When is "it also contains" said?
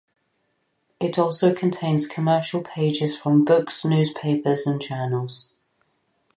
0.99-2.07